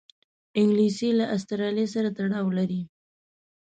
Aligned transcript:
انګلیسي 0.59 1.09
له 1.19 1.25
آسټرالیا 1.35 1.85
سره 1.95 2.09
تړاو 2.17 2.47
لري 2.57 2.81